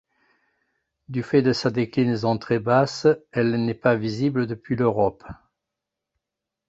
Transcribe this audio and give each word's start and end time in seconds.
Du 1.09 1.21
fait 1.21 1.43
de 1.43 1.53
sa 1.53 1.69
déclinaison 1.69 2.39
très 2.39 2.57
basse, 2.57 3.05
elle 3.31 3.63
n'est 3.63 3.75
pas 3.75 3.95
visible 3.95 4.47
depuis 4.47 4.75
l'Europe. 4.75 5.23